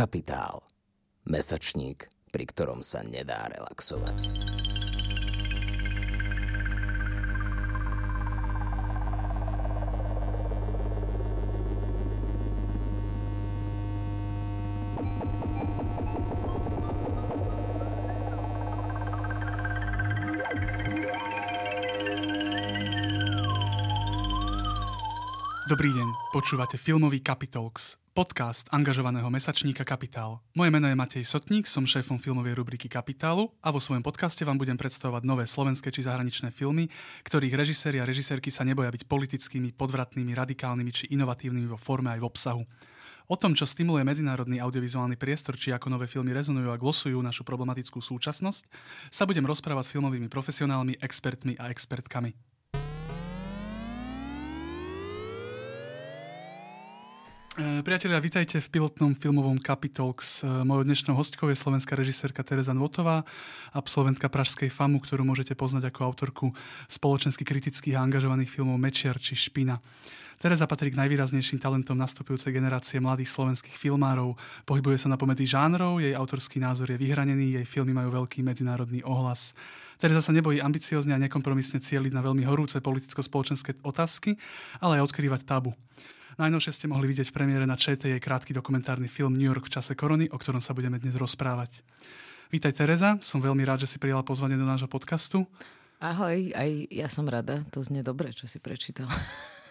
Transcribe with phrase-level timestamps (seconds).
[0.00, 0.64] Kapitál.
[1.28, 4.32] Mesačník, pri ktorom sa nedá relaxovať.
[25.68, 26.08] Dobrý deň,
[26.40, 30.40] počúvate filmový Capitalx, podcast angažovaného mesačníka Kapitál.
[30.56, 34.56] Moje meno je Matej Sotník, som šéfom filmovej rubriky Kapitálu a vo svojom podcaste vám
[34.56, 36.88] budem predstavovať nové slovenské či zahraničné filmy,
[37.28, 42.24] ktorých režiséri a režisérky sa neboja byť politickými, podvratnými, radikálnymi či inovatívnymi vo forme aj
[42.24, 42.64] v obsahu.
[43.28, 47.44] O tom, čo stimuluje medzinárodný audiovizuálny priestor, či ako nové filmy rezonujú a glosujú našu
[47.44, 48.64] problematickú súčasnosť,
[49.12, 52.32] sa budem rozprávať s filmovými profesionálmi, expertmi a expertkami.
[57.84, 60.40] Priatelia, vitajte v pilotnom filmovom Capitalx.
[60.40, 63.24] E, mojou dnešnou hostkou je slovenská režisérka Tereza Nvotová,
[63.76, 66.46] absolventka Pražskej FAMu, ktorú môžete poznať ako autorku
[66.88, 69.76] spoločensky kritických a angažovaných filmov Mečiar či Špina.
[70.40, 74.40] Tereza patrí k najvýraznejším talentom nastupujúcej generácie mladých slovenských filmárov.
[74.64, 79.04] Pohybuje sa na pomedzi žánrov, jej autorský názor je vyhranený, jej filmy majú veľký medzinárodný
[79.04, 79.52] ohlas.
[80.00, 84.40] Tereza sa nebojí ambiciozne a nekompromisne cieliť na veľmi horúce politicko-spoločenské otázky,
[84.80, 85.76] ale aj odkrývať tabu.
[86.40, 89.76] Najnovšie ste mohli vidieť v premiére na ČT jej krátky dokumentárny film New York v
[89.76, 91.84] čase korony, o ktorom sa budeme dnes rozprávať.
[92.48, 95.44] Vítaj Tereza, som veľmi rád, že si prijala pozvanie do nášho podcastu.
[96.00, 99.04] Ahoj, aj ja som rada, to znie dobre, čo si prečítal.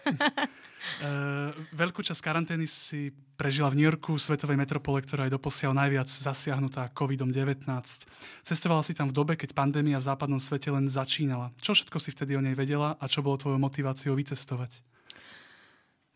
[0.06, 1.50] Uh,
[1.82, 6.86] veľkú časť karantény si prežila v New Yorku, svetovej metropole, ktorá je doposiaľ najviac zasiahnutá
[6.94, 7.66] COVID-19.
[8.46, 11.50] Cestovala si tam v dobe, keď pandémia v západnom svete len začínala.
[11.58, 14.99] Čo všetko si vtedy o nej vedela a čo bolo tvojou motiváciou vycestovať?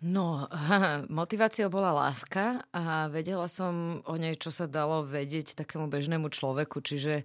[0.05, 0.45] No,
[1.09, 6.85] motiváciou bola láska a vedela som o nej, čo sa dalo vedieť takému bežnému človeku,
[6.85, 7.25] čiže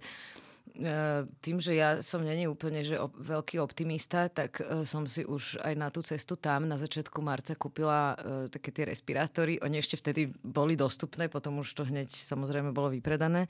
[1.44, 5.74] tým, že ja som není úplne že veľký optimista, tak e, som si už aj
[5.76, 9.60] na tú cestu tam na začiatku marca kúpila e, také tie respirátory.
[9.60, 13.44] Oni ešte vtedy boli dostupné, potom už to hneď samozrejme bolo vypredané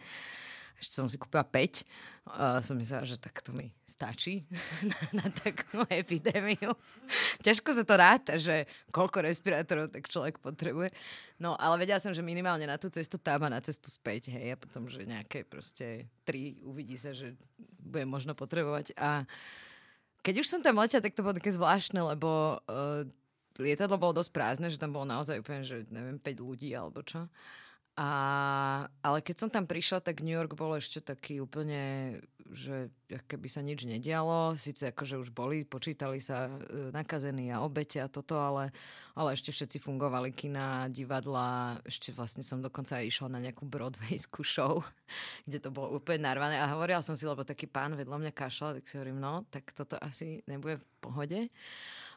[0.79, 1.83] ešte som si kúpila 5.
[2.31, 4.47] A som myslela, že tak to mi stačí
[4.91, 6.71] na, na takú epidémiu.
[7.43, 10.95] Ťažko sa to ráta, že koľko respirátorov tak človek potrebuje.
[11.43, 14.55] No, ale vedela som, že minimálne na tú cestu tam a na cestu späť, hej,
[14.55, 17.35] a potom, že nejaké proste tri uvidí sa, že
[17.83, 18.95] bude možno potrebovať.
[18.95, 19.27] A
[20.21, 23.03] keď už som tam letela, tak to bolo také zvláštne, lebo uh,
[23.59, 27.27] lietadlo bolo dosť prázdne, že tam bolo naozaj úplne, že neviem, 5 ľudí alebo čo.
[28.01, 28.09] A,
[29.05, 32.17] ale keď som tam prišla, tak New York bol ešte taký úplne,
[32.49, 32.89] že
[33.29, 34.57] keby sa nič nedialo.
[34.57, 38.73] Sice akože už boli, počítali sa e, nakazení a obete a toto, ale,
[39.13, 41.77] ale ešte všetci fungovali kina, divadla.
[41.85, 44.81] Ešte vlastne som dokonca aj išla na nejakú Broadwayskú show,
[45.45, 46.57] kde to bolo úplne narvané.
[46.57, 49.77] A hovorila som si, lebo taký pán vedľa mňa kašľal, tak si hovorím, no, tak
[49.77, 51.41] toto asi nebude v pohode.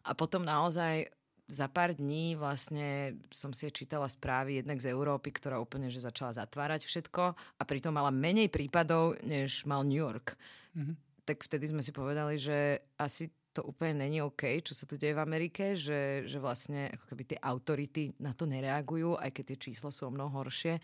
[0.07, 1.11] A potom naozaj
[1.47, 6.31] za pár dní vlastne som si čítala správy jednak z Európy, ktorá úplne že začala
[6.31, 10.39] zatvárať všetko a pritom mala menej prípadov, než mal New York.
[10.75, 10.95] Mm-hmm.
[11.23, 15.13] Tak vtedy sme si povedali, že asi to úplne není OK, čo sa tu deje
[15.13, 19.57] v Amerike, že, že vlastne ako keby tie autority na to nereagujú, aj keď tie
[19.69, 20.81] čísla sú o mnoho horšie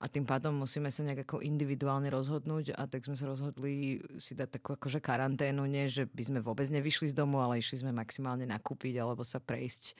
[0.00, 4.32] a tým pádom musíme sa nejak ako individuálne rozhodnúť a tak sme sa rozhodli si
[4.32, 7.92] dať takú akože karanténu, nie že by sme vôbec nevyšli z domu, ale išli sme
[7.92, 9.92] maximálne nakúpiť alebo sa prejsť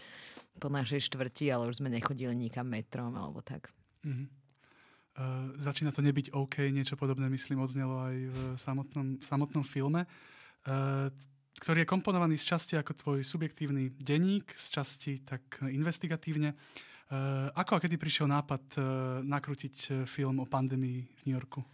[0.56, 3.69] po našej štvrti, ale už sme nechodili nikam metrom alebo tak.
[4.09, 4.27] Mm-hmm.
[5.21, 11.12] Uh, začína to nebyť OK, niečo podobné myslím odznelo aj v samotnom, samotnom filme, uh,
[11.61, 16.56] ktorý je komponovaný z časti ako tvoj subjektívny denník, z časti tak investigatívne.
[16.56, 16.90] Uh,
[17.59, 18.84] ako a kedy prišiel nápad uh,
[19.26, 21.66] nakrútiť uh, film o pandémii v New Yorku?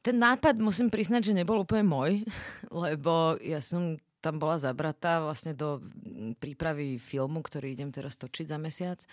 [0.00, 2.24] Ten nápad musím priznať, že nebol úplne môj,
[2.84, 5.84] lebo ja som tam bola zabratá vlastne do
[6.40, 9.04] prípravy filmu, ktorý idem teraz točiť za mesiac.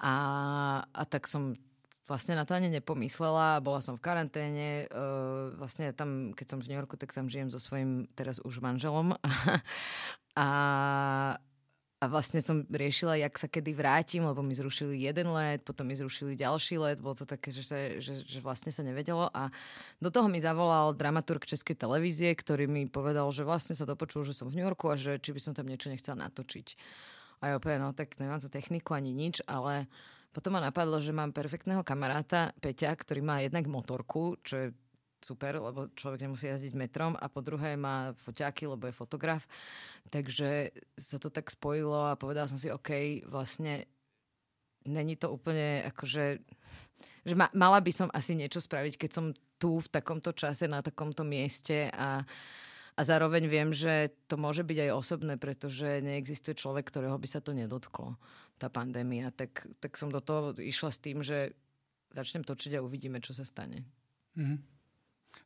[0.00, 0.14] A,
[0.80, 1.52] a tak som
[2.08, 3.60] vlastne na to ani nepomyslela.
[3.60, 4.88] Bola som v karanténe.
[4.88, 8.64] Uh, vlastne tam, keď som v New Yorku, tak tam žijem so svojím teraz už
[8.64, 9.12] manželom.
[10.34, 10.48] a,
[12.00, 15.92] a vlastne som riešila, jak sa kedy vrátim, lebo mi zrušili jeden let, potom mi
[15.92, 19.52] zrušili ďalší let, bolo to také, že, sa, že, že vlastne sa nevedelo a
[20.00, 24.32] do toho mi zavolal dramaturg Českej televízie, ktorý mi povedal, že vlastne sa dopočul, že
[24.32, 26.66] som v New Yorku a že či by som tam niečo nechcela natočiť.
[27.44, 29.84] A ja opäť, no tak nemám tu techniku ani nič, ale
[30.32, 34.66] potom ma napadlo, že mám perfektného kamaráta Peťa, ktorý má jednak motorku, čo je
[35.20, 39.44] super, lebo človek nemusí jazdiť metrom a po druhé má foťáky, lebo je fotograf.
[40.08, 43.84] Takže sa to tak spojilo a povedal som si, OK, vlastne
[44.88, 46.40] není to úplne akože
[47.24, 49.26] že ma, mala by som asi niečo spraviť, keď som
[49.60, 52.24] tu v takomto čase, na takomto mieste a,
[52.96, 57.44] a zároveň viem, že to môže byť aj osobné, pretože neexistuje človek, ktorého by sa
[57.44, 58.16] to nedotklo,
[58.56, 59.28] tá pandémia.
[59.36, 61.52] Tak, tak som do toho išla s tým, že
[62.16, 63.84] začnem točiť a uvidíme, čo sa stane.
[64.40, 64.58] Mm-hmm.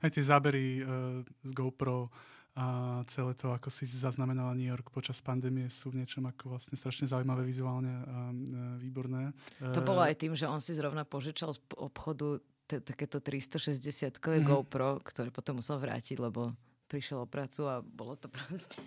[0.00, 2.08] Aj tie zábery uh, z GoPro
[2.54, 6.78] a celé to, ako si zaznamenala New York počas pandémie, sú v niečom ako vlastne
[6.78, 8.31] strašne zaujímavé vizuálne a
[8.78, 9.34] výborné.
[9.58, 12.38] To bolo aj tým, že on si zrovna požičal z obchodu
[12.70, 14.46] t- takéto 360-kové mm.
[14.46, 16.54] GoPro, ktoré potom musel vrátiť, lebo
[16.86, 18.78] prišiel o prácu a bolo to proste...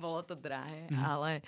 [0.00, 1.04] bolo to drahé, mm.
[1.04, 1.44] ale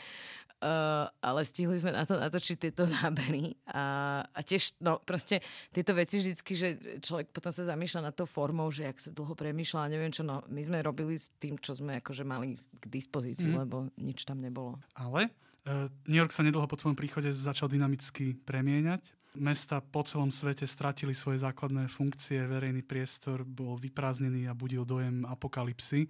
[0.61, 5.41] Uh, ale stihli sme na to natočiť tieto zábery a, a tiež, no proste
[5.73, 6.69] tieto veci vždycky, že
[7.01, 10.45] človek potom sa zamýšľa na to formou, že ak sa dlho premýšľa neviem čo, no
[10.53, 13.57] my sme robili s tým, čo sme akože mali k dispozícii, mm.
[13.57, 14.77] lebo nič tam nebolo.
[15.01, 15.33] Ale
[15.65, 19.17] uh, New York sa nedlho po tvojom príchode začal dynamicky premieňať.
[19.41, 25.25] Mesta po celom svete stratili svoje základné funkcie, verejný priestor bol vyprázdnený a budil dojem
[25.25, 26.05] apokalipsy.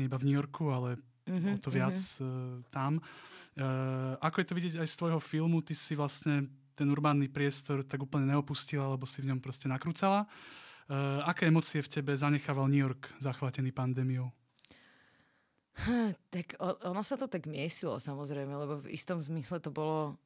[0.00, 0.96] Nie iba v New Yorku, ale
[1.28, 2.24] mm-hmm, o to viac mm-hmm.
[2.24, 3.04] uh, tam.
[3.52, 7.84] Uh, ako je to vidieť aj z tvojho filmu, ty si vlastne ten urbánny priestor
[7.84, 10.24] tak úplne neopustila, alebo si v ňom proste nakrúcala.
[10.88, 14.32] Uh, aké emócie v tebe zanechával New York zachvátený pandémiou?
[15.84, 20.16] Hm, tak ono sa to tak miesilo samozrejme, lebo v istom zmysle to bolo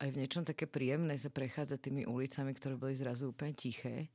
[0.00, 4.08] aj v niečom také príjemné sa prechádzať tými ulicami, ktoré boli zrazu úplne tiché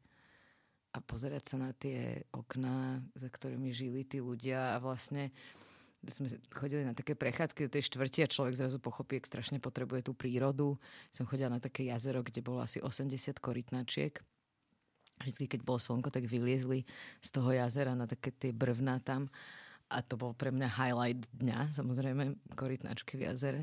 [0.93, 5.64] a pozerať sa na tie okná, za ktorými žili tí ľudia a vlastne uh,
[6.09, 10.05] sme chodili na také prechádzky do tej štvrti a človek zrazu pochopí, ak strašne potrebuje
[10.05, 10.77] tú prírodu.
[11.09, 14.17] Som chodila na také jazero, kde bolo asi 80 korytnačiek.
[15.21, 16.83] Vždycky, keď bolo slnko, tak vyliezli
[17.23, 19.31] z toho jazera na také tie brvná tam.
[19.87, 23.61] A to bol pre mňa highlight dňa, samozrejme, korytnačky v jazere.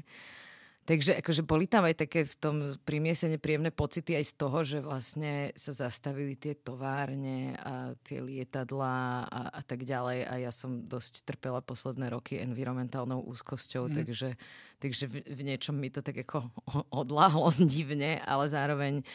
[0.83, 4.79] Takže akože boli tam aj také v tom primiesene príjemné pocity aj z toho, že
[4.83, 10.83] vlastne sa zastavili tie továrne a tie lietadlá a, a tak ďalej a ja som
[10.83, 13.95] dosť trpela posledné roky environmentálnou úzkosťou, mm.
[13.95, 14.35] takže,
[14.83, 16.51] takže v, v niečom mi to tak ako
[16.91, 19.07] odláhlo divne, ale zároveň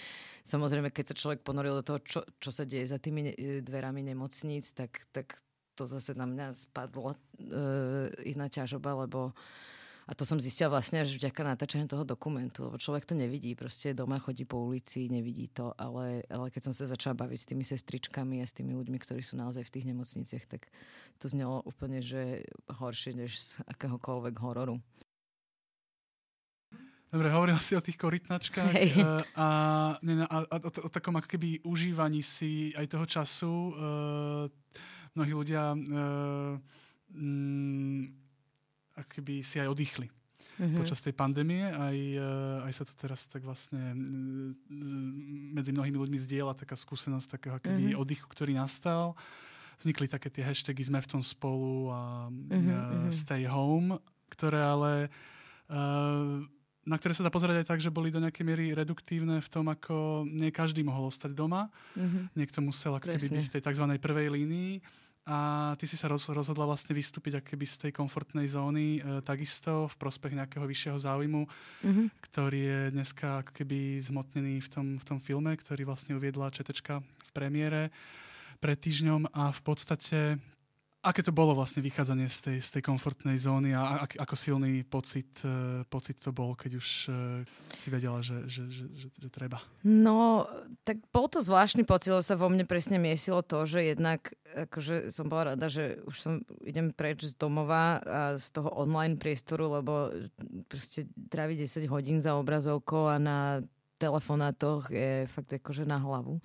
[0.47, 4.71] samozrejme, keď sa človek ponoril do toho, čo, čo sa deje za tými dverami nemocníc,
[4.71, 5.35] tak, tak
[5.75, 9.35] to zase na mňa spadlo uh, iná ťažoba, lebo
[10.07, 13.91] a to som zistila vlastne až vďaka natáčaniu toho dokumentu, lebo človek to nevidí, proste
[13.91, 17.63] doma chodí po ulici, nevidí to, ale, ale keď som sa začala baviť s tými
[17.67, 20.71] sestričkami a s tými ľuďmi, ktorí sú naozaj v tých nemocniciach, tak
[21.19, 24.79] to znelo úplne, že horšie než z akéhokoľvek hororu.
[27.07, 28.91] Dobre, hovoril si o tých korytnačkách hey.
[28.91, 29.47] Eh, a,
[29.95, 33.51] a, a, a o, o takom ako keby užívaní si aj toho času.
[33.75, 34.43] Uh,
[35.15, 36.59] mnohí ľudia uh,
[37.15, 38.26] mm,
[39.05, 40.09] keby si aj oddychli
[40.57, 40.77] mm-hmm.
[40.81, 41.69] počas tej pandémie.
[41.69, 43.93] Aj, eh, aj sa to teraz tak vlastne
[45.53, 48.01] medzi mnohými ľuďmi zdieľa taká skúsenosť takého keby mm-hmm.
[48.01, 49.13] oddychu, ktorý nastal.
[49.77, 53.13] Vznikli také tie hashtagy sme v tom spolu a mm-hmm.
[53.13, 54.01] stay home,
[54.33, 55.13] ktoré ale
[55.69, 56.41] uh,
[56.87, 59.67] na ktoré sa dá pozerať aj tak, že boli do nejakej miery reduktívne v tom,
[59.67, 61.67] ako nie každý mohol ostať doma.
[61.99, 62.23] Mm-hmm.
[62.33, 63.85] Niekto musel ako keby byť v tej tzv.
[63.99, 64.79] prvej línii.
[65.27, 69.95] A ty si sa rozhodla vlastne vystúpiť akoby z tej komfortnej zóny e, takisto v
[69.99, 71.43] prospech nejakého vyššieho záujmu,
[71.83, 72.07] mm-hmm.
[72.31, 77.03] ktorý je dneska ako keby zmotnený v tom, v tom filme, ktorý vlastne uviedla Četečka
[77.03, 77.91] v premiére
[78.63, 80.39] pred týždňom a v podstate
[81.07, 84.83] Aké to bolo vlastne vychádzanie z tej, z tej komfortnej zóny a ak, ako silný
[84.83, 87.15] pocit, uh, pocit to bol, keď už uh,
[87.71, 89.63] si vedela, že, že, že, že, že treba?
[89.87, 90.43] No,
[90.83, 94.35] tak bol to zvláštny pocit, lebo sa vo mne presne miesilo to, že jednak
[94.67, 96.33] akože som bola rada, že už som
[96.67, 100.11] idem preč z domova a z toho online priestoru, lebo
[100.67, 103.63] proste tráviť 10 hodín za obrazovkou a na
[104.01, 106.41] telefonátoch je fakt akože na hlavu.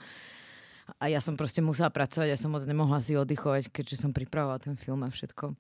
[1.03, 4.63] A ja som proste musela pracovať, ja som moc nemohla si oddychovať, keďže som pripravovala
[4.63, 5.51] ten film a všetko.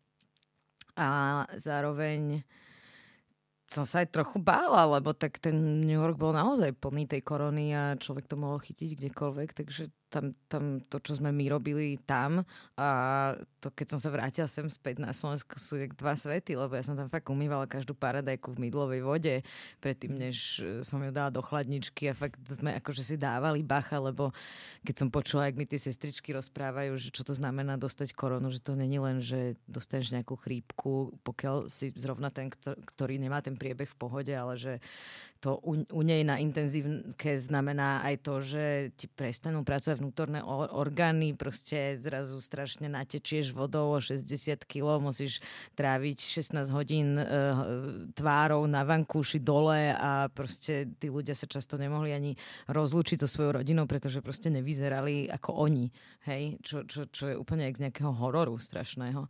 [0.95, 2.47] A zároveň
[3.67, 7.75] som sa aj trochu bála, lebo tak ten New York bol naozaj plný tej korony
[7.75, 12.45] a človek to mohol chytiť kdekoľvek, takže tam, tam to, čo sme my robili tam
[12.77, 12.89] a
[13.65, 16.85] to, keď som sa vrátila sem späť na Slovensko, sú jak dva svety, lebo ja
[16.85, 19.35] som tam fakt umývala každú paradajku v mydlovej vode,
[19.81, 24.37] predtým, než som ju dala do chladničky a fakt sme akože si dávali bacha, lebo
[24.85, 28.61] keď som počula, jak mi tie sestričky rozprávajú, že čo to znamená dostať koronu, že
[28.61, 32.53] to není len, že dostaneš nejakú chrípku, pokiaľ si zrovna ten,
[32.99, 34.83] ktorý nemá ten priebeh v pohode, ale že
[35.43, 40.39] to u, u nej na intenzívke znamená aj to, že ti prestanú pracovať vnútorné
[40.71, 44.23] orgány, proste zrazu strašne natečieš vodou o 60
[44.63, 45.43] kg, musíš
[45.75, 47.27] tráviť 16 hodín e,
[48.15, 52.39] tvárou na vankúši dole a proste tí ľudia sa často nemohli ani
[52.71, 55.91] rozlúčiť so svojou rodinou, pretože proste nevyzerali ako oni,
[56.31, 59.27] hej, čo, čo, čo je úplne z nejakého hororu strašného.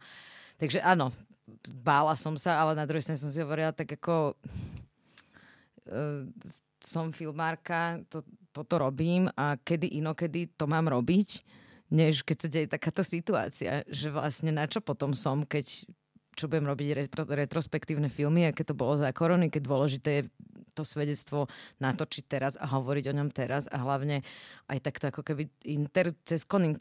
[0.60, 1.08] Takže áno,
[1.72, 4.36] bála som sa, ale na druhej strane som si hovorila tak ako
[6.82, 11.42] som filmárka, to, toto robím a kedy inokedy to mám robiť,
[11.92, 15.86] než keď sa deje takáto situácia, že vlastne na čo potom som, keď
[16.32, 20.24] čo budem robiť retro, retrospektívne filmy a keď to bolo za korony, keď dôležité je
[20.72, 21.52] to svedectvo
[21.84, 24.24] natočiť teraz a hovoriť o ňom teraz a hlavne
[24.72, 26.72] aj takto ako keby inter, cez, kon,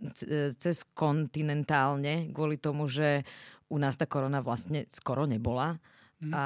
[0.55, 3.27] cez kontinentálne kvôli tomu, že
[3.67, 5.75] u nás tá korona vlastne skoro nebola
[6.24, 6.31] mm.
[6.31, 6.46] a,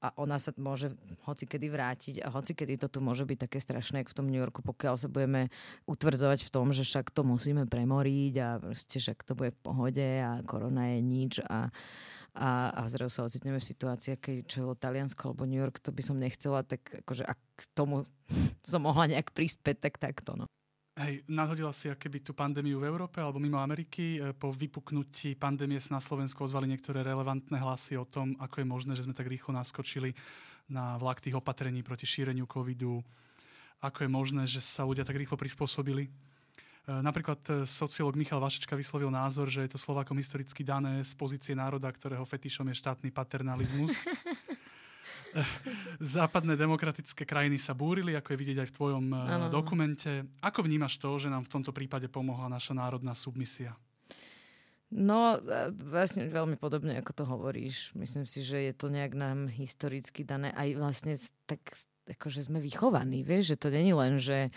[0.00, 0.96] a ona sa môže
[1.28, 4.28] hoci kedy vrátiť a hoci kedy to tu môže byť také strašné, ako v tom
[4.32, 5.52] New Yorku, pokiaľ sa budeme
[5.84, 10.08] utvrdzovať v tom, že však to musíme premoriť a proste však to bude v pohode
[10.24, 11.68] a korona je nič a,
[12.32, 16.00] a, a zrazu sa ocitneme v situácii, keď čo Taliansko alebo New York, to by
[16.00, 18.08] som nechcela, tak akože ak k tomu
[18.70, 20.32] som mohla nejak prispieť, tak takto.
[20.32, 20.48] No.
[21.00, 24.20] Hej, nadhodila si keby tú pandémiu v Európe alebo mimo Ameriky.
[24.20, 28.66] E, po vypuknutí pandémie sa na Slovensku ozvali niektoré relevantné hlasy o tom, ako je
[28.68, 30.12] možné, že sme tak rýchlo naskočili
[30.68, 33.00] na vlak tých opatrení proti šíreniu covidu.
[33.80, 36.04] Ako je možné, že sa ľudia tak rýchlo prispôsobili.
[36.04, 36.10] E,
[36.84, 41.56] napríklad e, sociológ Michal Vašečka vyslovil názor, že je to Slovákom historicky dané z pozície
[41.56, 43.96] národa, ktorého fetišom je štátny paternalizmus.
[46.18, 49.46] západné demokratické krajiny sa búrili, ako je vidieť aj v tvojom ano.
[49.46, 50.10] Eh, dokumente.
[50.42, 53.74] Ako vnímaš to, že nám v tomto prípade pomohla naša národná submisia?
[54.90, 57.94] No, eh, vlastne veľmi podobne, ako to hovoríš.
[57.94, 60.50] Myslím si, že je to nejak nám historicky dané.
[60.54, 61.14] Aj vlastne
[61.46, 61.62] tak
[62.14, 64.50] akože sme vychovaní, vieš, že to není len, že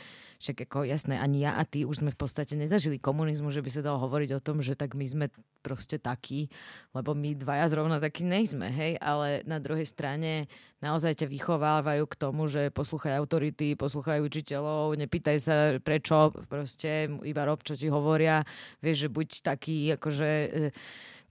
[0.44, 3.70] však ako jasné, ani ja a ty už sme v podstate nezažili komunizmu, že by
[3.72, 5.26] sa dalo hovoriť o tom, že tak my sme
[5.64, 6.52] proste takí,
[6.92, 10.52] lebo my dvaja zrovna takí nejsme, hej, ale na druhej strane
[10.84, 17.48] naozaj ťa vychovávajú k tomu, že poslúchaj autority, poslúchaj učiteľov, nepýtaj sa prečo, proste iba
[17.48, 18.44] rob, čo ti hovoria,
[18.84, 20.60] vieš, že buď taký, akože e,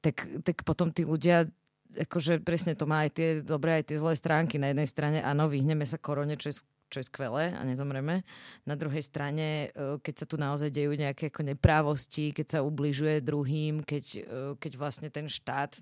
[0.00, 1.52] tak, tak potom tí ľudia
[1.94, 4.56] akože presne to má aj tie dobré, aj tie zlé stránky.
[4.56, 6.60] Na jednej strane áno, vyhneme sa korone, čo je
[6.92, 8.20] čo je skvelé a nezomreme.
[8.68, 13.24] Na druhej strane, e, keď sa tu naozaj dejú nejaké ako neprávosti, keď sa ubližuje
[13.24, 14.22] druhým, keď, e,
[14.60, 15.80] keď vlastne ten štát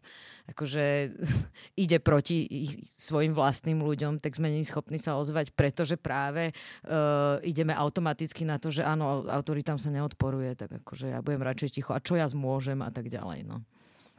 [0.55, 1.11] akože
[1.83, 2.47] ide proti
[2.87, 8.59] svojim vlastným ľuďom, tak sme není schopní sa ozvať, pretože práve uh, ideme automaticky na
[8.59, 12.27] to, že áno, autoritám sa neodporuje, tak akože ja budem radšej ticho a čo ja
[12.27, 13.47] zmôžem a tak ďalej.
[13.47, 13.63] No.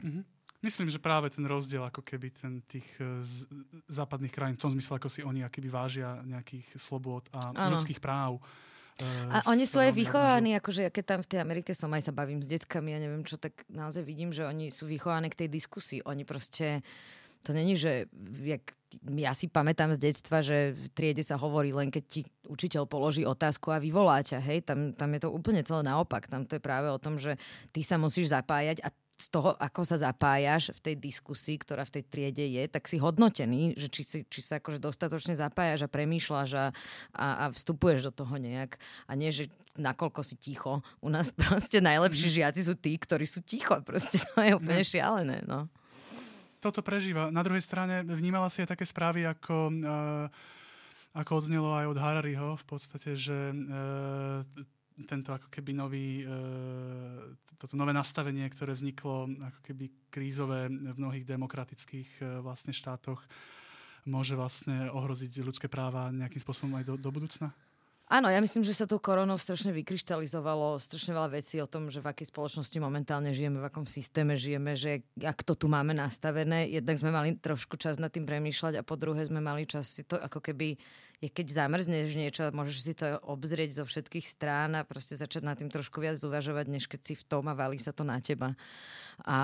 [0.01, 0.23] Mm-hmm.
[0.61, 3.49] Myslím, že práve ten rozdiel ako keby ten tých e, z,
[3.89, 7.77] západných krajín, v tom zmysle, ako si oni akýby vážia nejakých slobod a ano.
[7.77, 8.37] ľudských práv.
[9.01, 12.13] Uh, a oni sú aj vychovaní, akože keď tam v tej Amerike som, aj sa
[12.13, 15.49] bavím s deckami, ja neviem čo, tak naozaj vidím, že oni sú vychovaní k tej
[15.49, 16.05] diskusii.
[16.05, 16.85] Oni proste,
[17.41, 18.05] to není, že
[18.45, 18.77] jak,
[19.17, 23.25] ja si pamätám z detstva, že v triede sa hovorí len keď ti učiteľ položí
[23.25, 26.29] otázku a vyvolá ťa, hej, tam, tam je to úplne celé naopak.
[26.29, 27.41] Tam to je práve o tom, že
[27.73, 32.01] ty sa musíš zapájať a z toho, ako sa zapájaš v tej diskusii, ktorá v
[32.01, 35.93] tej triede je, tak si hodnotený, že či, si, či sa akože dostatočne zapájaš a
[35.93, 36.65] premýšľaš a,
[37.13, 38.81] a, a vstupuješ do toho nejak.
[39.05, 40.81] A nie, že nakoľko si ticho.
[41.05, 42.35] U nás proste najlepší mhm.
[42.41, 43.77] žiaci sú tí, ktorí sú ticho.
[43.85, 45.45] Proste to je úplne šialené.
[45.45, 45.69] No.
[46.57, 47.29] Toto prežíva.
[47.29, 50.29] Na druhej strane vnímala si aj také správy, ako uh,
[51.11, 54.47] ako odznelo aj od Harariho v podstate, že uh,
[55.05, 56.25] tento ako keby nový, e,
[57.57, 63.21] toto nové nastavenie, ktoré vzniklo ako keby krízové v mnohých demokratických e, vlastne štátoch,
[64.05, 67.53] môže vlastne ohroziť ľudské práva nejakým spôsobom aj do, do budúcna?
[68.11, 72.03] Áno, ja myslím, že sa tou koronou strašne vykryštalizovalo strašne veľa vecí o tom, že
[72.03, 76.67] v akej spoločnosti momentálne žijeme, v akom systéme žijeme, že ak to tu máme nastavené.
[76.67, 80.03] Jednak sme mali trošku čas nad tým premýšľať a po druhé sme mali čas si
[80.03, 80.75] to ako keby
[81.21, 85.53] je keď zamrzneš niečo, môžeš si to obzrieť zo všetkých strán a proste začať nad
[85.53, 88.57] tým trošku viac uvažovať, než keď si v tom a valí sa to na teba.
[89.21, 89.37] A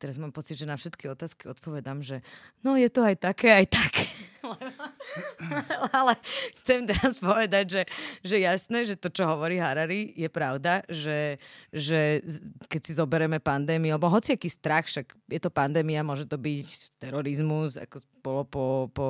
[0.00, 2.24] teraz mám pocit, že na všetky otázky odpovedám, že
[2.64, 4.08] no je to aj také, aj také.
[5.96, 6.16] Ale
[6.56, 7.82] chcem teraz povedať, že,
[8.24, 11.36] že jasné, že to, čo hovorí Harari, je pravda, že,
[11.68, 12.24] že
[12.72, 17.76] keď si zoberieme pandémiu, alebo hociaký strach, však je to pandémia, môže to byť terorizmus,
[17.76, 18.64] ako bolo po,
[18.96, 19.06] po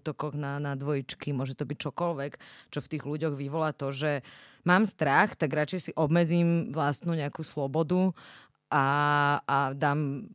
[0.00, 2.32] útokoch na, na dvojičky, môže to byť čokoľvek,
[2.72, 4.24] čo v tých ľuďoch vyvolá to, že
[4.64, 8.16] mám strach, tak radšej si obmedzím vlastnú nejakú slobodu
[8.74, 8.84] a,
[9.46, 10.26] a dám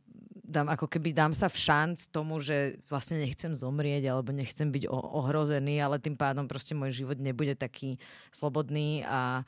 [0.50, 4.90] dám, ako keby dám sa v šanc tomu, že vlastne nechcem zomrieť alebo nechcem byť
[4.90, 8.02] ohrozený, ale tým pádom proste môj život nebude taký
[8.34, 9.46] slobodný a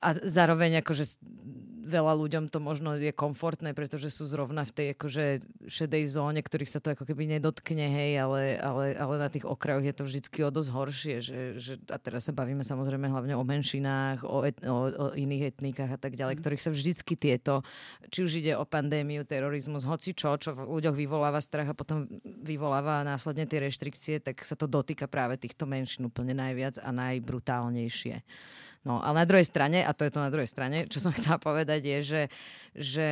[0.00, 1.20] a zároveň akože
[1.90, 5.24] veľa ľuďom to možno je komfortné, pretože sú zrovna v tej akože
[5.66, 9.84] šedej zóne, ktorých sa to ako keby nedotkne, hej, ale, ale, ale na tých okrajoch
[9.90, 13.42] je to vždycky o dosť horšie, že, že a teraz sa bavíme samozrejme hlavne o
[13.42, 16.40] menšinách, o, et, o, o iných etnikách a tak ďalej, mm.
[16.46, 17.66] ktorých sa vždycky tieto,
[18.08, 22.06] či už ide o pandémiu, terorizmus, hoci čo, čo v ľuďoch vyvoláva strach a potom
[22.22, 28.22] vyvoláva následne tie reštrikcie, tak sa to dotýka práve týchto menšín úplne najviac a najbrutálnejšie.
[28.80, 31.36] No ale na druhej strane, a to je to na druhej strane, čo som chcela
[31.36, 32.22] povedať je, že,
[32.72, 33.08] že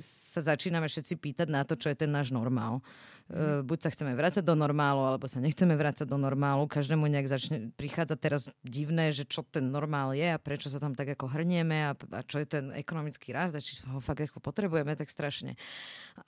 [0.00, 2.80] sa začíname všetci pýtať na to, čo je ten náš normál.
[3.24, 6.68] Uh, buď sa chceme vrácať do normálu, alebo sa nechceme vrácať do normálu.
[6.68, 10.92] Každému nejak začne prichádzať teraz divné, že čo ten normál je a prečo sa tam
[10.96, 14.40] tak ako hrnieme a, a čo je ten ekonomický rast a či ho fakt ako
[14.44, 15.56] potrebujeme tak strašne.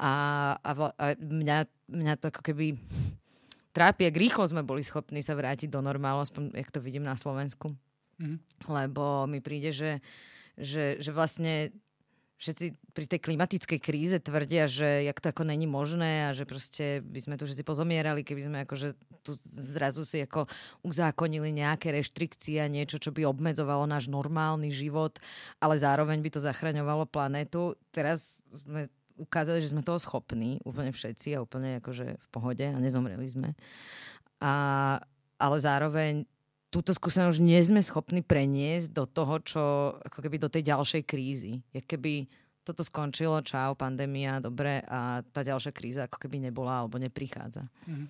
[0.01, 0.13] A,
[0.57, 2.81] a, a mňa, mňa to ako keby
[3.77, 7.21] trápi, ak rýchlo sme boli schopní sa vrátiť do normálu, aspoň jak to vidím na
[7.21, 7.77] Slovensku.
[8.17, 8.39] Mm.
[8.69, 10.01] Lebo mi príde, že,
[10.57, 11.73] že, že vlastne
[12.37, 17.01] všetci pri tej klimatickej kríze tvrdia, že jak to ako není možné a že proste
[17.01, 18.93] by sme tu všetci pozomierali, keby sme akože
[19.25, 20.45] tu zrazu si ako
[20.85, 25.17] uzákonili nejaké reštrikcie niečo, čo by obmedzovalo náš normálny život,
[25.59, 27.73] ale zároveň by to zachraňovalo planetu.
[27.89, 28.85] Teraz sme
[29.17, 33.57] ukázali, že sme toho schopní, úplne všetci a úplne akože v pohode a nezomreli sme.
[34.45, 34.53] A,
[35.41, 36.29] ale zároveň
[36.71, 39.63] túto skúsenosť nie sme schopní preniesť do toho, čo
[40.03, 41.63] ako keby do tej ďalšej krízy.
[41.71, 42.27] Je keby
[42.67, 47.71] toto skončilo, čau, pandémia, dobre, a tá ďalšia kríza ako keby nebola alebo neprichádza.
[47.87, 48.09] Mm-hmm.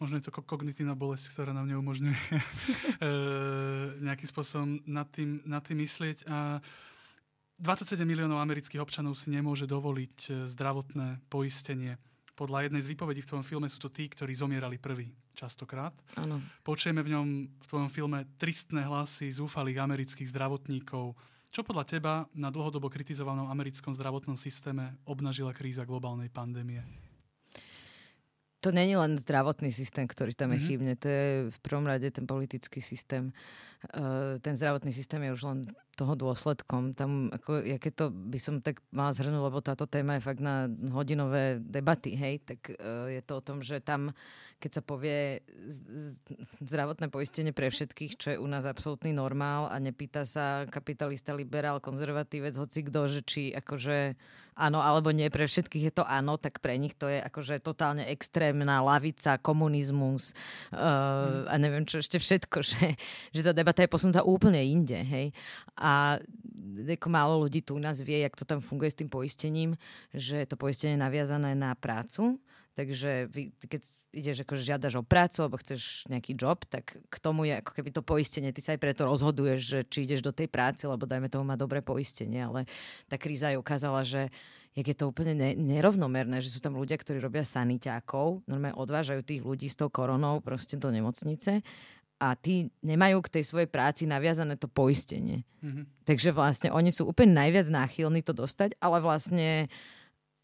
[0.00, 2.46] Možno je to kognitívna bolesť, ktorá nám neumožňuje e,
[4.02, 6.26] nejakým spôsobom nad tým, nad tým myslieť.
[6.26, 6.58] A
[7.62, 12.00] 27 miliónov amerických občanov si nemôže dovoliť e, zdravotné poistenie
[12.42, 15.94] podľa jednej z výpovedí v tvojom filme sú to tí, ktorí zomierali prví, častokrát.
[16.18, 16.42] Áno.
[16.66, 21.14] Počujeme v ňom, v tvojom filme, tristné hlasy zúfalých amerických zdravotníkov.
[21.54, 26.82] Čo podľa teba na dlhodobo kritizovanom americkom zdravotnom systéme obnažila kríza globálnej pandémie?
[28.62, 30.70] To není len zdravotný systém, ktorý tam je mm-hmm.
[30.70, 33.30] chybne, to je v prvom rade ten politický systém.
[33.94, 35.58] Uh, ten zdravotný systém je už len
[35.92, 36.96] toho dôsledkom.
[36.96, 40.40] Tam, ako, ja keď to by som tak mala zhrnúť, lebo táto téma je fakt
[40.40, 44.16] na hodinové debaty, hej, tak uh, je to o tom, že tam,
[44.62, 45.42] keď sa povie
[46.62, 51.82] zdravotné poistenie pre všetkých, čo je u nás absolútny normál a nepýta sa kapitalista, liberál,
[51.82, 54.14] konzervatívec, hoci kto, že či akože
[54.54, 58.06] áno alebo nie, pre všetkých je to áno, tak pre nich to je akože totálne
[58.06, 60.36] extrémna lavica, komunizmus
[60.70, 62.94] uh, a neviem čo ešte všetko, že,
[63.34, 65.34] že tá debata je posunutá úplne inde, hej.
[65.74, 66.22] A
[66.82, 69.74] ako málo ľudí tu u nás vie, jak to tam funguje s tým poistením,
[70.12, 72.38] že to poistenie je naviazané na prácu,
[72.72, 73.82] takže vy, keď
[74.12, 77.90] ideš ako žiadaš o prácu alebo chceš nejaký job, tak k tomu je ako keby
[77.92, 78.52] to poistenie.
[78.52, 81.56] Ty sa aj preto rozhoduješ, že či ideš do tej práce, lebo dajme tomu má
[81.56, 82.64] dobré poistenie, ale
[83.08, 84.32] tá kríza aj ukázala, že
[84.72, 89.20] jak je to úplne ne- nerovnomerné, že sú tam ľudia, ktorí robia saniťákov, normálne odvážajú
[89.20, 91.60] tých ľudí s tou koronou proste do nemocnice
[92.22, 95.42] a tí nemajú k tej svojej práci naviazané to poistenie.
[95.60, 96.06] Mm-hmm.
[96.06, 99.66] Takže vlastne oni sú úplne najviac náchylní to dostať, ale vlastne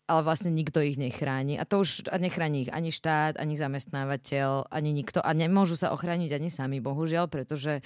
[0.09, 1.61] ale vlastne nikto ich nechráni.
[1.61, 5.21] A to už a nechráni ich ani štát, ani zamestnávateľ, ani nikto.
[5.21, 7.85] A nemôžu sa ochrániť ani sami, bohužiaľ, pretože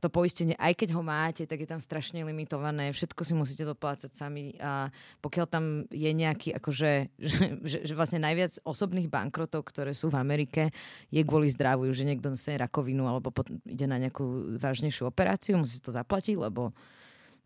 [0.00, 4.08] to poistenie, aj keď ho máte, tak je tam strašne limitované, všetko si musíte doplácať
[4.16, 4.88] sami a
[5.20, 7.20] pokiaľ tam je nejaký, akože,
[7.68, 10.72] že, že, vlastne najviac osobných bankrotov, ktoré sú v Amerike,
[11.12, 13.28] je kvôli zdraviu, že niekto dostane rakovinu alebo
[13.68, 16.72] ide na nejakú vážnejšiu operáciu, musí to zaplatiť, lebo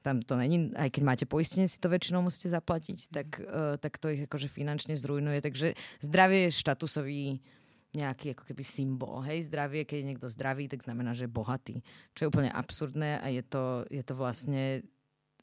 [0.04, 3.96] tam to není, aj keď máte poistenie, si to väčšinou musíte zaplatiť, tak, uh, tak
[3.96, 5.40] to ich akože finančne zrujnuje.
[5.40, 5.72] Takže
[6.04, 7.40] zdravie je štatusový
[7.96, 9.24] nejaký ako keby symbol.
[9.24, 11.80] Hej, zdravie, keď je niekto zdravý, tak znamená, že je bohatý.
[12.12, 14.84] Čo je úplne absurdné a je to, je to vlastne,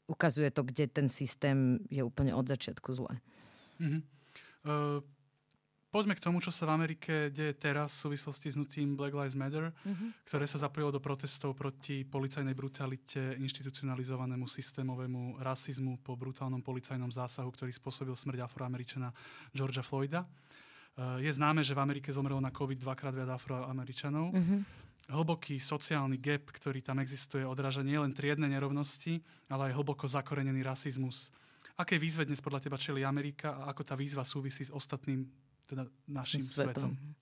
[0.06, 3.18] ukazuje to, kde ten systém je úplne od začiatku zle.
[3.82, 4.02] Mm-hmm.
[4.62, 5.02] Uh,
[5.92, 9.36] poďme k tomu, čo sa v Amerike deje teraz v súvislosti s nutím Black Lives
[9.36, 10.24] Matter, mm-hmm.
[10.24, 17.52] ktoré sa zapojilo do protestov proti policajnej brutalite, institucionalizovanému systémovému rasizmu po brutálnom policajnom zásahu,
[17.52, 19.12] ktorý spôsobil smrť afroameričana
[19.52, 20.24] Georgia Floyda.
[20.24, 24.32] Eh, je známe, že v Amerike zomrelo na COVID dvakrát viac afroameričanov.
[24.32, 24.60] Mm-hmm.
[25.12, 29.20] Hlboký sociálny gap, ktorý tam existuje, odráža nielen triedne nerovnosti,
[29.52, 31.28] ale aj hlboko zakorenený rasizmus.
[31.76, 35.24] Aké výzve dnes podľa teba čeli Amerika a ako tá výzva súvisí s ostatným,
[35.66, 36.94] teda našim svetom?
[36.94, 37.12] svetom?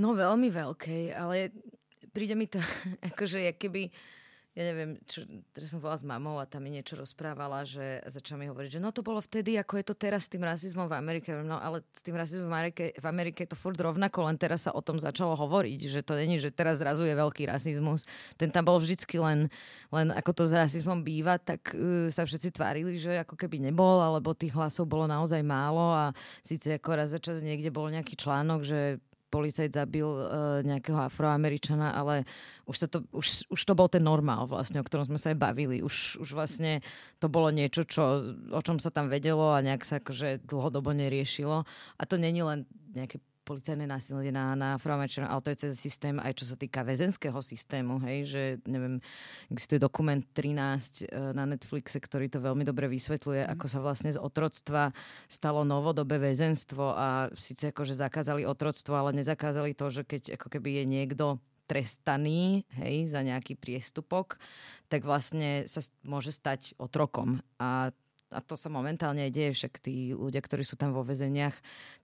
[0.00, 1.52] No veľmi veľkej, ale
[2.10, 2.58] príde mi to
[3.12, 3.92] akože keby
[4.50, 5.22] ja neviem, čo,
[5.54, 8.82] teraz som volala s mamou a tam mi niečo rozprávala, že začala mi hovoriť, že
[8.82, 11.30] no to bolo vtedy, ako je to teraz s tým rasizmom v Amerike.
[11.46, 14.66] No ale s tým rasizmom v Amerike, v Amerike je to furt rovnako, len teraz
[14.66, 18.10] sa o tom začalo hovoriť, že to není, že teraz zrazu je veľký rasizmus.
[18.34, 19.46] Ten tam bol vždycky len,
[19.94, 24.02] len ako to s rasizmom býva, tak uh, sa všetci tvárili, že ako keby nebol,
[24.02, 26.10] alebo tých hlasov bolo naozaj málo a
[26.42, 28.98] síce ako raz za čas niekde bol nejaký článok, že
[29.30, 32.26] policajt zabil uh, nejakého afroameričana, ale
[32.66, 35.38] už, sa to, už, už to bol ten normál vlastne, o ktorom sme sa aj
[35.38, 35.80] bavili.
[35.80, 36.82] Už, už vlastne
[37.22, 41.62] to bolo niečo, čo, o čom sa tam vedelo a nejak sa akože dlhodobo neriešilo.
[41.96, 46.14] A to není len nejaké policajné násilie na, na afroameričanov, ale to je cez systém
[46.22, 49.02] aj čo sa týka väzenského systému, hej, že neviem,
[49.50, 53.50] existuje dokument 13 e, na Netflixe, ktorý to veľmi dobre vysvetľuje, mm.
[53.58, 54.94] ako sa vlastne z otroctva
[55.26, 60.78] stalo novodobé väzenstvo a síce akože zakázali otroctvo, ale nezakázali to, že keď ako keby
[60.78, 61.26] je niekto
[61.66, 64.38] trestaný hej, za nejaký priestupok,
[64.90, 67.42] tak vlastne sa môže stať otrokom.
[67.62, 67.94] A
[68.30, 71.54] a to sa momentálne deje, však tí ľudia, ktorí sú tam vo väzeniach,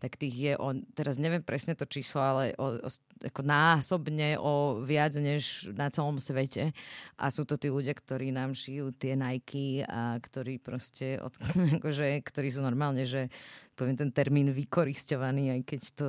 [0.03, 2.89] tak tých je, o, teraz neviem presne to číslo, ale o, o,
[3.23, 6.75] ako násobne o viac než na celom svete.
[7.15, 11.31] A sú to tí ľudia, ktorí nám šijú tie Nike a ktorí proste, od,
[11.79, 13.31] akože, ktorí sú normálne, že
[13.79, 16.09] poviem ten termín vykoristovaný, aj keď to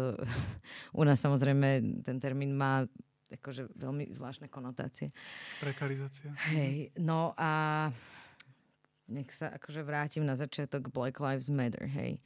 [0.99, 2.89] u nás samozrejme ten termín má
[3.27, 5.11] akože veľmi zvláštne konotácie.
[5.59, 6.31] Prekarizácia.
[6.55, 7.91] Hej, no a
[9.07, 12.19] nech sa akože vrátim na začiatok Black Lives Matter, hej.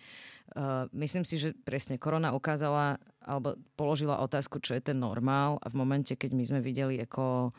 [0.51, 5.69] Uh, myslím si, že presne korona ukázala alebo položila otázku, čo je ten normál a
[5.69, 7.53] v momente, keď my sme videli ako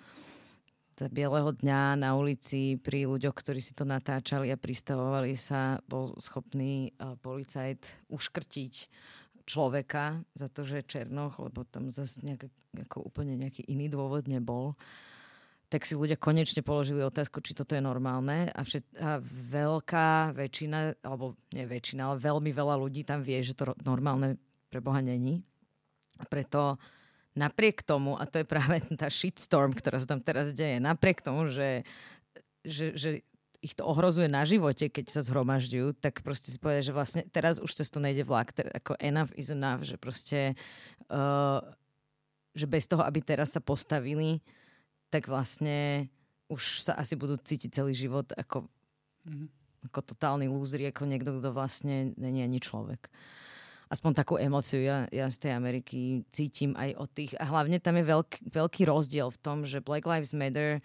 [1.02, 6.92] bieleho dňa na ulici pri ľuďoch, ktorí si to natáčali a pristavovali sa, bol schopný
[7.00, 8.74] uh, policajt uškrtiť
[9.48, 12.46] človeka za to, že je černoch, lebo tam zase nejak,
[12.86, 14.76] ako úplne nejaký iný dôvod nebol.
[14.76, 15.11] Uh,
[15.72, 21.00] tak si ľudia konečne položili otázku, či toto je normálne a, všet, a veľká väčšina,
[21.00, 24.36] alebo nie väčšina, ale veľmi veľa ľudí tam vie, že to normálne
[24.68, 25.40] pre Boha není.
[26.28, 26.76] Preto
[27.32, 31.48] napriek tomu, a to je práve tá shitstorm, ktorá sa tam teraz deje, napriek tomu,
[31.48, 31.88] že,
[32.60, 33.10] že, že
[33.64, 37.56] ich to ohrozuje na živote, keď sa zhromažďujú, tak proste si povedia, že vlastne teraz
[37.56, 40.52] už cez to nejde vlak, ako enough is enough, že proste
[41.08, 41.64] uh,
[42.52, 44.44] že bez toho, aby teraz sa postavili
[45.12, 46.08] tak vlastne
[46.48, 48.64] už sa asi budú cítiť celý život ako,
[49.28, 49.48] mm-hmm.
[49.92, 53.12] ako totálny lúzri, ako niekto, kto vlastne není ani človek.
[53.92, 57.36] Aspoň takú emociu ja, ja z tej Ameriky cítim aj od tých.
[57.36, 60.80] A hlavne tam je veľký, veľký rozdiel v tom, že Black Lives Matter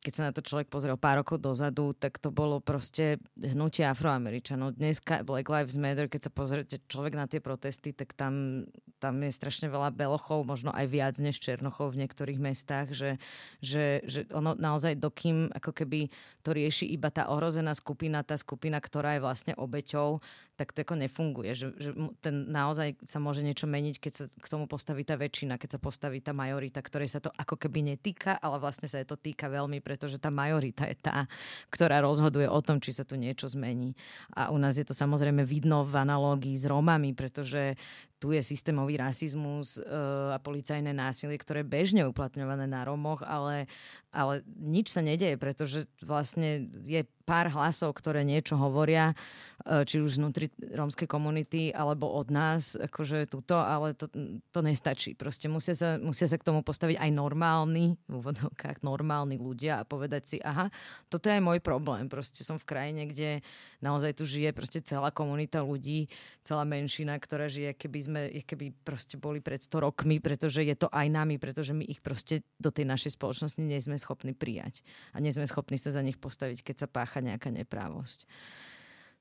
[0.00, 4.80] keď sa na to človek pozrel pár rokov dozadu, tak to bolo proste hnutie afroameričanov.
[4.80, 8.64] Dneska Black Lives Matter, keď sa pozrite človek na tie protesty, tak tam,
[8.96, 13.20] tam je strašne veľa belochov, možno aj viac než černochov v niektorých mestách, že,
[13.60, 16.08] že, že ono naozaj dokým ako keby
[16.40, 20.24] to rieši iba tá ohrozená skupina, tá skupina, ktorá je vlastne obeťou,
[20.60, 21.56] tak to ako nefunguje.
[21.56, 25.56] Že, že ten naozaj sa môže niečo meniť, keď sa k tomu postaví tá väčšina,
[25.56, 29.08] keď sa postaví tá majorita, ktorej sa to ako keby netýka, ale vlastne sa je
[29.08, 31.24] to týka veľmi, pretože tá majorita je tá,
[31.72, 33.96] ktorá rozhoduje o tom, či sa tu niečo zmení.
[34.36, 37.80] A u nás je to samozrejme vidno v analógii s Rómami, pretože
[38.20, 39.82] tu je systémový rasizmus e,
[40.30, 43.64] a policajné násilie, ktoré je bežne uplatňované na Romoch, ale,
[44.12, 49.16] ale nič sa nedeje, pretože vlastne je pár hlasov, ktoré niečo hovoria,
[49.64, 54.10] e, či už vnútri rómskej komunity, alebo od nás, akože túto, ale to,
[54.52, 55.16] to nestačí.
[55.16, 59.88] Proste musia sa, musia sa k tomu postaviť aj normálni, v úvodzovkách normálni ľudia a
[59.88, 60.68] povedať si, aha,
[61.08, 62.10] toto je môj problém.
[62.10, 63.40] Proste som v krajine, kde
[63.80, 66.10] naozaj tu žije proste celá komunita ľudí,
[66.42, 70.88] celá menšina, ktorá žije, keby sme, keby proste boli pred 100 rokmi, pretože je to
[70.90, 74.82] aj nami, pretože my ich proste do tej našej spoločnosti nie sme schopní prijať.
[75.14, 78.26] A nie sme schopní sa za nich postaviť, keď sa pácha nejaká neprávosť.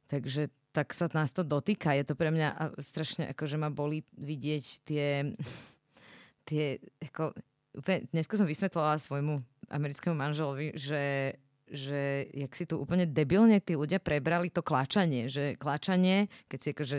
[0.10, 1.94] Takže tak sa nás to dotýka.
[1.94, 5.34] Je to pre mňa strašne, ako že ma boli vidieť tie,
[6.50, 7.36] tie ako,
[8.16, 11.34] dneska som vysvetlila svojmu americkému manželovi, že
[11.70, 16.70] že jak si tu úplne debilne tí ľudia prebrali to klačanie, že klačanie, keď si
[16.74, 16.98] akože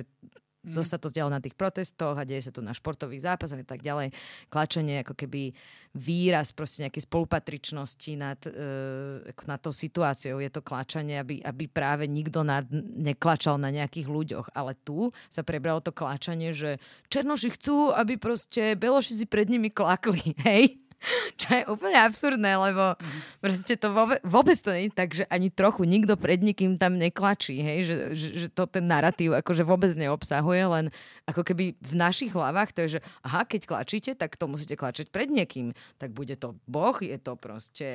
[0.61, 0.77] Mm.
[0.77, 3.65] To sa to dialo na tých protestoch a deje sa tu na športových zápasoch a
[3.65, 4.13] tak ďalej.
[4.53, 5.57] Klačenie ako keby
[5.97, 10.37] výraz proste nejakej spolupatričnosti nad, e, na to situáciou.
[10.37, 14.53] Je to klačanie, aby, aby práve nikto nad, neklačal na nejakých ľuďoch.
[14.53, 16.77] Ale tu sa prebralo to klačanie, že
[17.09, 20.37] černoši chcú, aby proste beloši si pred nimi klakli.
[20.45, 20.90] Hej?
[21.41, 22.95] Čo je úplne absurdné, lebo
[23.41, 27.01] proste to vôbec, vôbec to nie je tak, že ani trochu nikto pred nikým tam
[27.01, 27.79] neklačí, hej?
[27.89, 30.85] Že, že, že to ten narratív akože vôbec neobsahuje, len
[31.25, 35.09] ako keby v našich hlavách to je, že aha, keď klačíte, tak to musíte klačiť
[35.09, 35.73] pred niekým.
[35.97, 37.89] Tak bude to boh, je to proste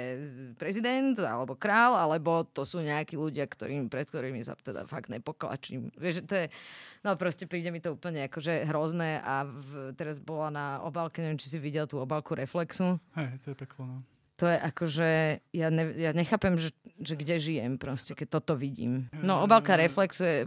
[0.57, 5.93] prezident, alebo král, alebo to sú nejakí ľudia, ktorým, pred ktorými sa teda fakt nepoklačím.
[5.93, 6.47] Vieš, to je,
[7.05, 11.37] no proste príde mi to úplne akože hrozné a v, teraz bola na obálke, neviem,
[11.37, 12.94] či si videl tú obálku Reflexu.
[13.15, 13.97] Hej, to je peklo, no.
[14.35, 15.09] To je akože,
[15.55, 19.07] ja, ne, ja nechápem, že, že kde žijem proste, keď toto vidím.
[19.23, 20.39] No obálka Reflexu je,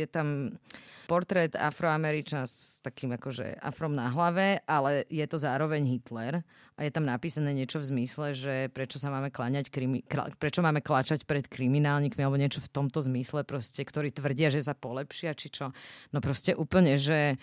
[0.00, 0.56] je tam
[1.04, 6.40] portrét afroameričana s takým akože afrom na hlave, ale je to zároveň Hitler
[6.74, 10.64] a je tam napísané niečo v zmysle, že prečo sa máme kláňať, krimi, kla, prečo
[10.64, 15.36] máme klačať pred kriminálnikmi alebo niečo v tomto zmysle proste, ktorí tvrdia, že sa polepšia,
[15.36, 15.76] či čo.
[16.10, 17.36] No proste úplne, že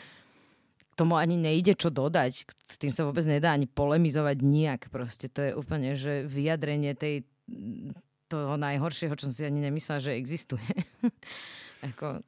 [1.01, 2.45] tomu ani nejde čo dodať.
[2.61, 4.81] S tým sa vôbec nedá ani polemizovať nijak.
[4.93, 7.25] Proste to je úplne, že vyjadrenie tej,
[8.29, 10.61] toho najhoršieho, čo som si ani nemyslela, že existuje.
[11.89, 12.21] Ako,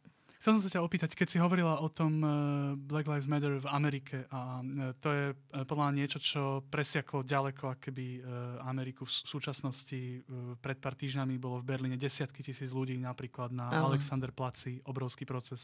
[0.43, 2.29] Chcel som sa ťa opýtať, keď si hovorila o tom eh,
[2.75, 7.79] Black Lives Matter v Amerike a eh, to je eh, podľa niečo, čo presiaklo ďaleko,
[7.79, 8.27] keby
[8.67, 10.19] Ameriku v súčasnosti
[10.59, 13.87] pred pár týždňami bolo v Berlíne desiatky tisíc ľudí napríklad na uh.
[13.87, 15.63] Alexander Placi, obrovský proces,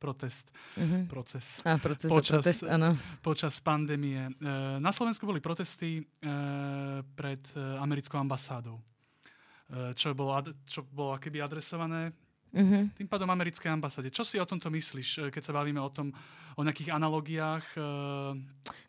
[0.00, 0.48] protest,
[0.80, 1.04] uh-huh.
[1.12, 2.96] proces, a, proces počas, protest, áno.
[3.20, 4.32] počas pandémie.
[4.80, 6.00] Na Slovensku boli protesty
[7.12, 8.80] pred americkou ambasádou
[9.98, 10.30] čo bolo,
[10.62, 12.14] čo bolo keby adresované
[12.56, 12.82] Mm-hmm.
[12.96, 14.08] Tým pádom americkej ambasáde.
[14.08, 16.08] Čo si o tomto myslíš, eh, keď sa bavíme o tom,
[16.56, 17.84] o nejakých analogiách e,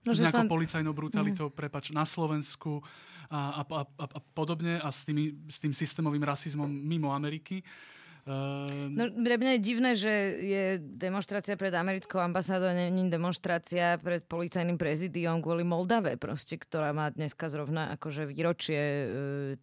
[0.08, 0.48] no, s nejakou sa...
[0.48, 1.60] policajnou brutalitou, mm-hmm.
[1.68, 2.80] prepač, na Slovensku
[3.28, 7.60] a, a, a, a podobne a s, tými, s tým systémovým rasizmom mimo Ameriky?
[7.60, 7.97] Uh...
[8.28, 10.12] No, pre mňa je divné, že
[10.44, 17.08] je demonstrácia pred americkou ambasádou, není demonstrácia pred policajným prezidiom kvôli Moldave, proste, ktorá má
[17.08, 19.08] dneska zrovna akože výročie uh,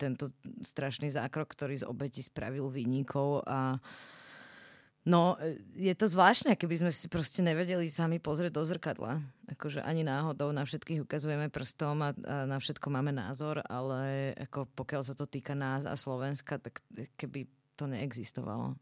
[0.01, 0.33] tento
[0.65, 3.77] strašný zákrok, ktorý z obeti spravil výnikov a
[5.05, 5.37] No,
[5.77, 9.21] je to zvláštne, keby sme si proste nevedeli sami pozrieť do zrkadla.
[9.53, 14.65] Akože ani náhodou na všetkých ukazujeme prstom a, a na všetko máme názor, ale ako
[14.73, 16.81] pokiaľ sa to týka nás a Slovenska, tak
[17.21, 18.79] keby to neexistovalo.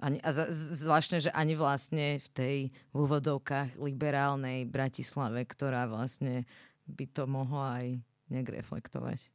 [0.00, 0.48] Ani, a z,
[0.82, 6.48] zvláštne, že ani vlastne v tej v úvodovkách liberálnej Bratislave, ktorá vlastne
[6.88, 7.86] by to mohla aj
[8.32, 9.28] nejak reflektovať.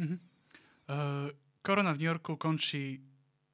[0.00, 0.18] Mm-hmm.
[0.88, 1.28] Uh,
[1.60, 3.04] Korona v New Yorku končí,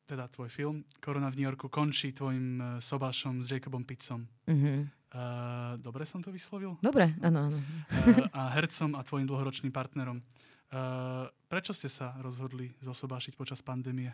[0.07, 4.25] teda tvoj film, Korona v New Yorku končí tvojim uh, sobášom s Jacobom Pizzom.
[4.47, 4.79] Mm-hmm.
[5.09, 6.79] Uh, dobre som to vyslovil?
[6.79, 7.59] Dobre, áno, áno.
[7.59, 10.23] Uh, a hercom a tvojim dlhoročným partnerom.
[10.69, 14.13] Uh, prečo ste sa rozhodli zosobášiť počas pandémie?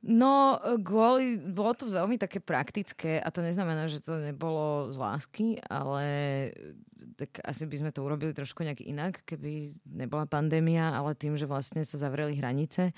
[0.00, 5.46] No, kvôli, bolo to veľmi také praktické a to neznamená, že to nebolo z lásky,
[5.68, 6.04] ale
[7.20, 11.44] tak asi by sme to urobili trošku nejak inak, keby nebola pandémia, ale tým, že
[11.44, 12.96] vlastne sa zavreli hranice,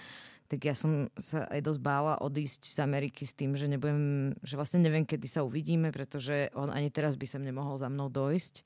[0.52, 4.60] tak ja som sa aj dosť bála odísť z Ameriky s tým, že nebudem, že
[4.60, 8.60] vlastne neviem, kedy sa uvidíme, pretože on ani teraz by sem nemohol za mnou dojsť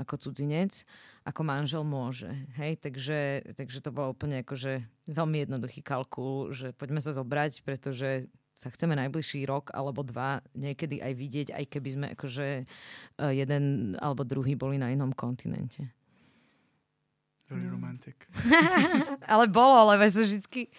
[0.00, 0.88] ako cudzinec,
[1.28, 2.32] ako manžel môže.
[2.56, 4.80] Hej, takže, takže to bolo úplne akože
[5.12, 11.04] veľmi jednoduchý kalkul, že poďme sa zobrať, pretože sa chceme najbližší rok alebo dva niekedy
[11.04, 15.92] aj vidieť, aj keby sme akože e, jeden alebo druhý boli na inom kontinente.
[17.52, 18.16] Very romantic.
[19.36, 20.72] ale bolo, sa vždycky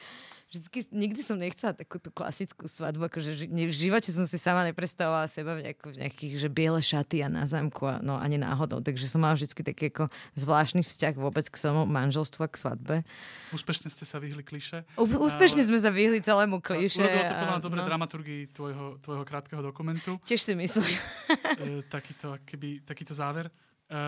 [0.47, 5.27] Vždycky, nikdy som nechcela takú tú klasickú svadbu, akože v živote som si sama neprestavovala
[5.27, 8.79] seba v, nejako, v nejakých, že biele šaty a na zámku, a, no ani náhodou.
[8.79, 10.07] Takže som mala vždy taký ako
[10.39, 12.95] zvláštny vzťah vôbec k svojmu manželstvu a k svadbe.
[13.51, 14.87] Úspešne ste sa vyhli kliše.
[14.95, 15.67] úspešne ale...
[15.67, 17.03] sme sa vyhli celému kliše.
[17.03, 17.87] Urobilo to podľa dobre no.
[17.91, 20.15] dramaturgii tvojho, tvojho krátkeho dokumentu.
[20.23, 20.95] Tiež si myslím.
[21.59, 23.51] e, takýto, keby, takýto záver.
[23.91, 23.99] E,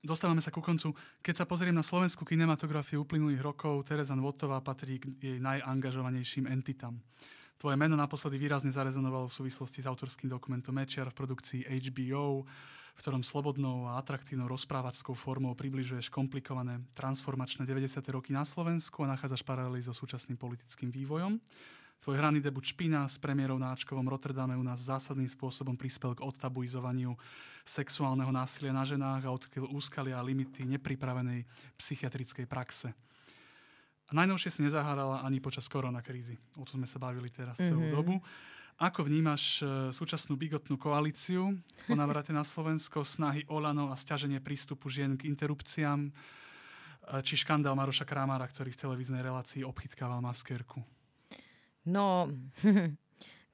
[0.00, 0.96] dostávame sa ku koncu.
[1.20, 6.96] Keď sa pozriem na slovenskú kinematografiu uplynulých rokov, Teresa Nvotová patrí k jej najangažovanejším entitám.
[7.60, 12.48] Tvoje meno naposledy výrazne zarezonovalo v súvislosti s autorským dokumentom Mečiar v produkcii HBO,
[12.96, 18.00] v ktorom slobodnou a atraktívnou rozprávačskou formou približuješ komplikované transformačné 90.
[18.16, 21.36] roky na Slovensku a nachádzaš paralely so súčasným politickým vývojom.
[22.00, 26.24] Tvoj hraný debut Špina s premiérou na Ačkovom Rotterdame u nás zásadným spôsobom prispel k
[26.24, 27.12] odtabuizovaniu
[27.64, 31.44] sexuálneho násilia na ženách a odkryl úskalia a limity nepripravenej
[31.76, 32.90] psychiatrickej praxe.
[34.10, 36.34] A najnovšie si nezahárala ani počas koronakrízy.
[36.58, 37.94] O tom sme sa bavili teraz celú mm-hmm.
[37.94, 38.18] dobu.
[38.80, 41.52] Ako vnímaš e, súčasnú bigotnú koalíciu
[41.84, 46.12] po navrate na Slovensko, snahy Olano a stiaženie prístupu žien k interrupciám, e,
[47.20, 50.80] či škandál Maroša Kramára, ktorý v televíznej relácii obchytkával maskérku?
[51.86, 52.32] No,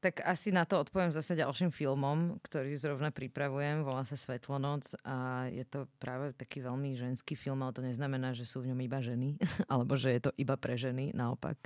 [0.07, 3.83] tak asi na to odpoviem zase ďalším filmom, ktorý zrovna pripravujem.
[3.83, 8.47] Volá sa Svetlonoc a je to práve taký veľmi ženský film, ale to neznamená, že
[8.47, 9.35] sú v ňom iba ženy,
[9.73, 11.59] alebo že je to iba pre ženy, naopak.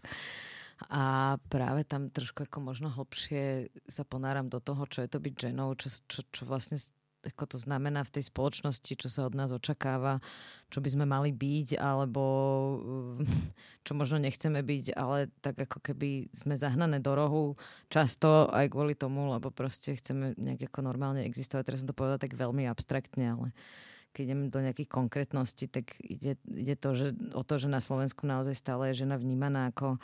[0.89, 5.35] A práve tam trošku ako možno hlbšie sa ponáram do toho, čo je to byť
[5.53, 6.81] ženou, čo, čo, čo vlastne
[7.21, 10.25] ako to znamená v tej spoločnosti, čo sa od nás očakáva,
[10.73, 12.23] čo by sme mali byť, alebo
[13.87, 17.61] čo možno nechceme byť, ale tak ako keby sme zahnané do rohu
[17.93, 21.65] často aj kvôli tomu, lebo proste chceme nejak ako normálne existovať.
[21.69, 23.49] Teraz som to povedala tak veľmi abstraktne, ale
[24.11, 28.27] keď idem do nejakých konkrétností, tak ide, ide to, že, o to, že na Slovensku
[28.27, 30.03] naozaj stále je žena vnímaná ako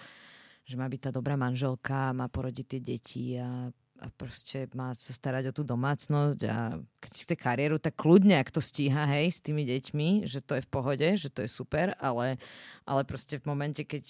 [0.67, 3.71] že má byť tá dobrá manželka, má porodiť tie deti a
[4.01, 8.53] a proste má sa starať o tú domácnosť a keď chce kariéru, tak kľudne, ak
[8.53, 11.97] to stíha, hej, s tými deťmi, že to je v pohode, že to je super,
[11.99, 12.37] ale,
[12.85, 14.05] ale proste v momente, keď,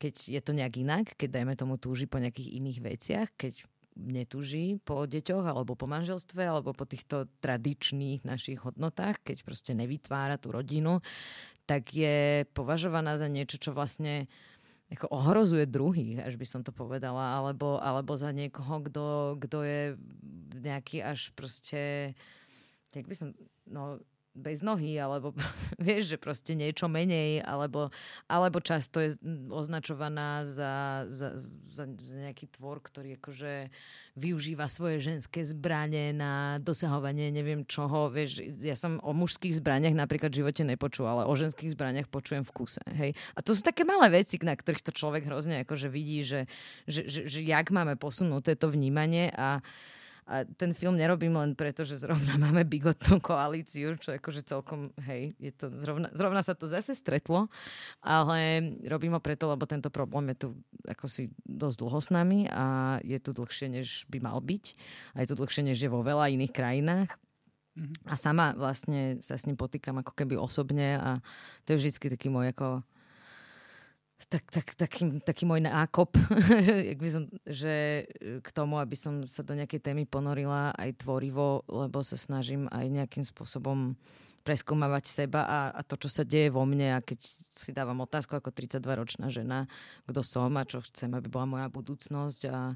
[0.00, 3.64] keď je to nejak inak, keď dajme tomu túži po nejakých iných veciach, keď
[4.00, 10.40] netúži po deťoch alebo po manželstve alebo po týchto tradičných našich hodnotách, keď proste nevytvára
[10.40, 11.04] tú rodinu,
[11.68, 14.26] tak je považovaná za niečo, čo vlastne
[14.90, 18.82] ako ohrozuje druhých, až by som to povedala, alebo, alebo za niekoho,
[19.38, 19.94] kto je
[20.60, 22.12] nejaký až proste,
[22.90, 23.28] jak by som,
[23.70, 24.02] no
[24.34, 25.34] bez nohy, alebo
[25.82, 27.90] vieš, že proste niečo menej, alebo,
[28.30, 29.18] alebo často je
[29.50, 31.34] označovaná za, za,
[31.70, 33.70] za, za nejaký tvor, ktorý akože
[34.18, 38.10] využíva svoje ženské zbranie na dosahovanie neviem čoho.
[38.10, 42.42] Vieš, ja som o mužských zbraniach napríklad v živote nepočul, ale o ženských zbraniach počujem
[42.46, 42.82] v kuse.
[42.90, 43.14] Hej?
[43.34, 46.50] A to sú také malé veci, na ktorých to človek hrozne akože vidí, že,
[46.86, 49.62] že, že, že jak máme posunúť to vnímanie a
[50.30, 55.34] a ten film nerobím len preto, že zrovna máme bigotnú koalíciu, čo akože celkom, hej,
[55.42, 57.50] je to zrovna, zrovna sa to zase stretlo,
[57.98, 60.48] ale robím ho preto, lebo tento problém je tu
[60.86, 64.64] ako si dosť dlho s nami a je tu dlhšie, než by mal byť.
[65.18, 67.10] A je tu dlhšie, než je vo veľa iných krajinách.
[67.74, 68.06] Mm-hmm.
[68.06, 71.10] A sama vlastne sa s ním potýkam ako keby osobne a
[71.66, 72.86] to je vždy taký môj ako
[74.28, 76.12] tak, tak, taký, taký môj nákop,
[77.00, 82.04] by som, že k tomu, aby som sa do nejakej témy ponorila aj tvorivo, lebo
[82.04, 83.96] sa snažím aj nejakým spôsobom
[84.40, 87.20] preskúmavať seba a, a to, čo sa deje vo mne a keď
[87.60, 89.68] si dávam otázku ako 32-ročná žena,
[90.08, 92.72] kto som a čo chcem, aby bola moja budúcnosť a,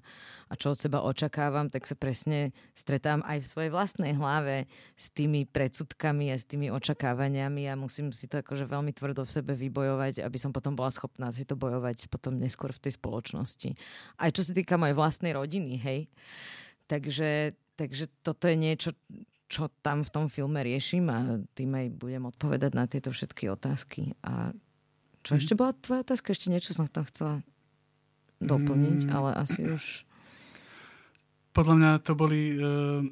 [0.48, 5.08] a čo od seba očakávam, tak sa presne stretám aj v svojej vlastnej hlave s
[5.08, 9.56] tými predsudkami a s tými očakávaniami a musím si to akože veľmi tvrdo v sebe
[9.56, 13.72] vybojovať, aby som potom bola schopná si to bojovať potom neskôr v tej spoločnosti.
[14.20, 16.12] Aj čo sa týka mojej vlastnej rodiny, hej.
[16.84, 18.92] Takže, takže toto je niečo,
[19.48, 24.16] čo tam v tom filme riešim a tým aj budem odpovedať na tieto všetky otázky.
[24.24, 24.56] A
[25.24, 25.38] čo mm.
[25.40, 26.32] ešte bola tvoja otázka?
[26.32, 27.44] Ešte niečo som tam chcela
[28.40, 29.12] doplniť, mm.
[29.12, 30.04] ale asi už...
[31.54, 33.06] Podľa mňa to boli uh, uh,